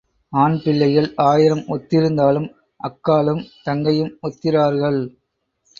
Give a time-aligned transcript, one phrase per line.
[0.33, 2.49] ஆண் பிள்ளைகள் ஆயிரம் ஒத்திருந்தாலும்
[2.79, 5.01] அக்காளும் தங்கையும் ஒத்திரார்கள்.